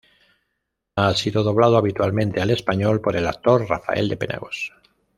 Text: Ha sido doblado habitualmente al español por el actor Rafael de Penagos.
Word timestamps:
Ha 0.95 1.13
sido 1.13 1.43
doblado 1.43 1.77
habitualmente 1.77 2.41
al 2.41 2.49
español 2.49 3.01
por 3.01 3.15
el 3.15 3.27
actor 3.27 3.69
Rafael 3.69 4.09
de 4.09 4.17
Penagos. 4.17 4.71